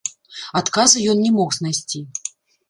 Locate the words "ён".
1.13-1.21